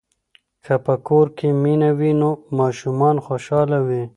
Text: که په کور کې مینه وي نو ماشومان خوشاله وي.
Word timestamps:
که 0.63 0.73
په 0.85 0.93
کور 1.07 1.27
کې 1.37 1.47
مینه 1.63 1.89
وي 1.99 2.11
نو 2.21 2.29
ماشومان 2.59 3.15
خوشاله 3.25 3.79
وي. 3.87 4.03